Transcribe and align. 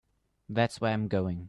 That's 0.49 0.81
where 0.81 0.91
I'm 0.93 1.07
going. 1.07 1.39